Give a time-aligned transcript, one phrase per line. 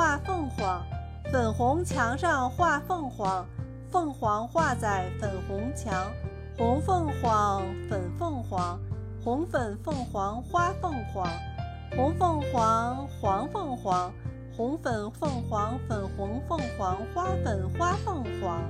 [0.00, 0.82] 画凤凰
[1.30, 3.46] 粉红墙上画凤凰
[3.90, 6.10] 凤凰画在粉红墙
[6.56, 8.80] 红凤凰粉凤凰
[9.22, 11.28] 红粉凤凰花凤凰
[11.94, 14.10] 红凤凰黄凤凰
[14.56, 18.62] 红粉凤凰粉红凤凰花粉花凤凰